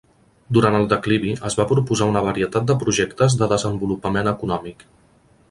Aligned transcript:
Durant 0.57 0.77
el 0.77 0.87
declivi 0.93 1.33
es 1.49 1.57
va 1.59 1.65
proposar 1.73 2.07
una 2.13 2.23
varietat 2.29 2.67
de 2.73 2.77
projectes 2.85 3.37
de 3.43 3.51
desenvolupament 3.53 4.33
econòmic. 4.35 4.85